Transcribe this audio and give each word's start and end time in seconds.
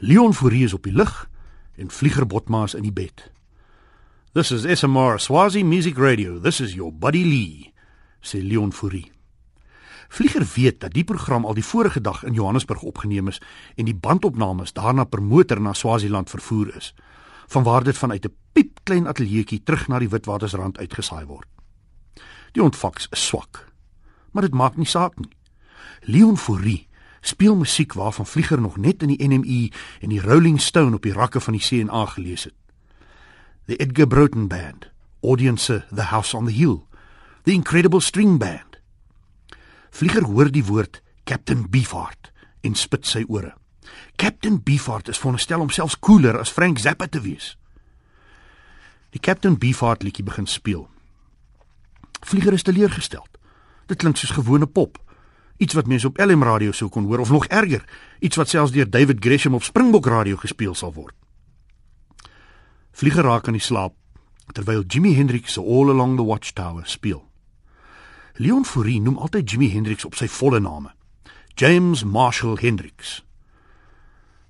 Leon 0.00 0.34
Fourie 0.34 0.64
is 0.64 0.74
op 0.74 0.82
die 0.86 0.92
lug 0.92 1.28
en 1.74 1.90
Vlieger 1.90 2.26
Botma 2.26 2.62
is 2.62 2.74
in 2.74 2.84
die 2.86 2.92
bed. 2.94 3.32
This 4.32 4.52
is 4.54 4.62
SMR 4.78 5.18
Swazi 5.18 5.64
Music 5.64 5.98
Radio. 5.98 6.38
This 6.40 6.60
is 6.60 6.74
your 6.74 6.92
buddy 6.94 7.24
Lee, 7.24 7.72
sê 8.22 8.38
Leon 8.38 8.72
Fourie. 8.72 9.10
Vlieger 10.08 10.46
weet 10.54 10.80
dat 10.80 10.94
die 10.94 11.04
program 11.04 11.44
al 11.44 11.58
die 11.58 11.66
vorige 11.66 12.00
dag 12.00 12.22
in 12.22 12.32
Johannesburg 12.38 12.82
opgeneem 12.86 13.28
is 13.28 13.40
en 13.74 13.90
die 13.90 13.94
bandopnames 13.94 14.72
daarna 14.72 15.04
per 15.04 15.22
motor 15.22 15.60
na 15.60 15.74
Swaziland 15.74 16.30
vervoer 16.30 16.76
is, 16.76 16.94
vanwaar 17.50 17.84
dit 17.84 17.98
vanuit 17.98 18.24
'n 18.24 18.34
piepklein 18.52 19.06
ateljeetjie 19.06 19.62
terug 19.62 19.88
na 19.88 19.98
die 19.98 20.08
Witwatersrand 20.08 20.78
uitgesaai 20.78 21.26
word. 21.26 21.48
Die 22.52 22.62
ontvangs 22.62 23.08
is 23.10 23.26
swak, 23.26 23.66
maar 24.30 24.42
dit 24.42 24.54
maak 24.54 24.76
nie 24.76 24.86
saak 24.86 25.18
nie. 25.18 25.36
Leon 26.00 26.36
Fourie 26.36 26.87
speel 27.20 27.56
musiek 27.56 27.92
waarvan 27.92 28.26
Vlieger 28.26 28.60
nog 28.60 28.76
net 28.76 29.02
in 29.02 29.08
die 29.08 29.28
NME 29.28 29.70
en 30.00 30.08
die 30.08 30.20
Rolling 30.20 30.60
Stone 30.60 30.96
op 30.96 31.02
die 31.02 31.12
rakke 31.12 31.40
van 31.40 31.52
die 31.52 31.62
CNA 31.62 32.04
gelees 32.06 32.44
het. 32.44 32.54
The 33.66 33.76
Edgar 33.76 34.06
Broughton 34.06 34.48
Band, 34.48 34.90
Audience 35.22 35.84
The 35.94 36.02
House 36.02 36.36
on 36.36 36.46
the 36.46 36.52
Hill, 36.52 36.86
The 37.42 37.52
Incredible 37.52 38.00
String 38.00 38.38
Band. 38.38 38.80
Vlieger 39.90 40.24
hoor 40.24 40.50
die 40.50 40.64
woord 40.64 41.02
Captain 41.24 41.70
Beefheart 41.70 42.32
en 42.60 42.74
spit 42.74 43.06
sy 43.06 43.24
ore. 43.28 43.54
Captain 44.16 44.62
Beefheart 44.62 45.08
is 45.08 45.18
veronderstel 45.18 45.60
om 45.60 45.70
selfs 45.70 45.98
cooler 45.98 46.38
as 46.38 46.52
Frank 46.52 46.78
Zappa 46.78 47.06
te 47.06 47.20
wees. 47.20 47.56
Die 49.10 49.20
Captain 49.20 49.58
Beefheart 49.58 50.02
liedjie 50.02 50.24
begin 50.24 50.46
speel. 50.46 50.88
Vlieger 52.20 52.52
is 52.52 52.62
teleurgesteld. 52.62 53.38
Dit 53.86 53.98
klink 53.98 54.16
soos 54.16 54.34
gewone 54.36 54.66
pop 54.66 54.98
iets 55.58 55.74
wat 55.74 55.86
mense 55.86 56.06
op 56.06 56.18
LM 56.18 56.42
radio 56.42 56.72
sou 56.72 56.88
kon 56.90 57.04
hoor 57.04 57.18
of 57.18 57.30
nog 57.30 57.46
erger, 57.46 57.84
iets 58.18 58.36
wat 58.36 58.48
selfs 58.48 58.72
deur 58.72 58.90
David 58.90 59.18
Gresham 59.20 59.54
op 59.54 59.62
Springbok 59.66 60.06
radio 60.06 60.36
gespeel 60.36 60.74
sal 60.74 60.94
word. 60.94 61.14
Vlieger 62.92 63.26
raak 63.26 63.46
aan 63.46 63.58
die 63.58 63.62
slaap 63.62 63.94
terwyl 64.54 64.82
Jimi 64.86 65.14
Hendrix 65.14 65.52
se 65.52 65.60
All 65.60 65.90
Along 65.90 66.16
the 66.16 66.24
Watchtower 66.24 66.86
speel. 66.86 67.20
Leon 68.38 68.64
Fourie 68.64 69.00
noem 69.02 69.18
altyd 69.18 69.50
Jimi 69.50 69.68
Hendrix 69.72 70.06
op 70.06 70.14
sy 70.14 70.28
volle 70.30 70.60
naam. 70.62 70.88
James 71.58 72.04
Marshall 72.04 72.56
Hendrix. 72.60 73.18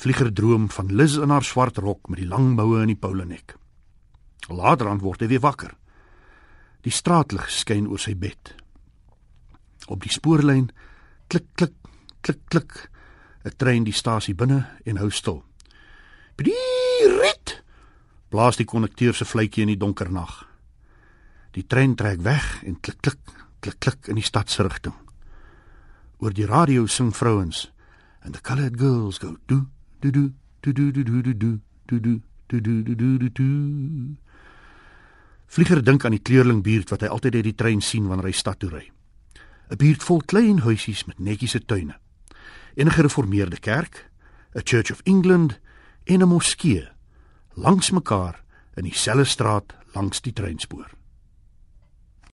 Vlieger 0.00 0.32
droom 0.32 0.68
van 0.70 0.92
Liz 0.92 1.16
in 1.16 1.32
haar 1.32 1.44
swart 1.44 1.80
rok 1.80 2.08
met 2.08 2.20
die 2.20 2.28
lang 2.28 2.54
moue 2.56 2.82
in 2.82 2.92
die 2.92 2.96
poulenek. 2.96 3.56
Later 4.48 4.88
aan 4.88 5.00
word 5.00 5.24
hy 5.24 5.30
weer 5.32 5.44
wakker. 5.44 5.72
Die 6.84 6.92
straatlig 6.92 7.48
skyn 7.52 7.88
oor 7.88 8.00
sy 8.00 8.14
bed. 8.16 8.54
Op 9.88 10.04
die 10.04 10.12
spoorlyn 10.12 10.70
klik 11.30 11.46
klik 11.54 11.74
klik 12.20 12.40
klik 12.50 12.90
'n 13.44 13.56
trein 13.56 13.84
die 13.84 13.94
stasie 13.94 14.34
binne 14.34 14.66
en 14.84 14.96
hou 14.96 15.10
stil. 15.10 15.44
Rit! 16.36 17.62
Blaas 18.28 18.56
die 18.56 18.66
kondukteur 18.66 19.14
se 19.14 19.24
fluitjie 19.24 19.62
in 19.62 19.72
die 19.72 19.80
donker 19.80 20.10
nag. 20.12 20.46
Die 21.52 21.66
trein 21.66 21.94
trek 21.94 22.20
weg 22.22 22.62
en 22.62 22.80
klik 22.80 23.00
klik 23.00 23.18
klik 23.60 23.78
klik 23.78 24.08
in 24.08 24.14
die 24.14 24.24
stad 24.24 24.50
se 24.50 24.62
rigting. 24.62 24.94
Oor 26.18 26.32
die 26.32 26.46
radio 26.46 26.86
sing 26.86 27.14
vrouens 27.16 27.70
and 28.22 28.34
the 28.34 28.40
colored 28.40 28.76
girls 28.76 29.18
go 29.18 29.36
do 29.46 29.66
do 30.00 30.10
do 30.10 30.32
do 30.60 30.72
do 30.72 30.92
do 30.92 31.02
do 31.02 31.22
do 31.22 31.32
do 31.32 31.60
do 31.86 32.20
do 32.48 32.60
do 32.60 32.82
do 32.84 32.94
do 32.94 33.18
do 33.18 33.30
do 33.30 34.16
Vlieger 35.50 35.82
dink 35.82 36.04
aan 36.04 36.14
die 36.14 36.22
kleurling 36.22 36.62
buurt 36.62 36.90
wat 36.90 37.00
hy 37.02 37.08
altyd 37.10 37.34
uit 37.34 37.44
die 37.44 37.58
trein 37.58 37.80
sien 37.82 38.06
wanneer 38.06 38.28
hy 38.30 38.36
stad 38.38 38.60
toe 38.60 38.70
ry. 38.70 38.84
'n 39.70 39.76
buurt 39.76 40.02
vol 40.02 40.22
klein 40.26 40.58
huisies 40.58 41.04
met 41.04 41.18
netjiese 41.18 41.64
tuine. 41.64 41.96
En 42.74 42.86
'n 42.86 42.90
gereformeerde 42.90 43.58
kerk, 43.58 44.10
'n 44.54 44.60
Church 44.64 44.90
of 44.90 45.00
England 45.02 45.60
en 46.04 46.22
'n 46.22 46.28
moskee 46.28 46.88
langs 47.54 47.90
mekaar 47.90 48.42
in 48.74 48.82
dieselfde 48.82 49.24
straat 49.24 49.74
langs 49.92 50.20
die 50.20 50.32
treinspoor. 50.32 50.99